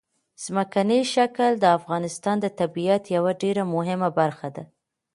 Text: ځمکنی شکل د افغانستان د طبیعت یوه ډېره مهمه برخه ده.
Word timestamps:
ځمکنی 0.43 1.01
شکل 1.13 1.51
د 1.59 1.65
افغانستان 1.77 2.35
د 2.41 2.45
طبیعت 2.59 3.03
یوه 3.15 3.31
ډېره 3.41 3.63
مهمه 3.75 4.09
برخه 4.19 4.47
ده. 4.55 4.63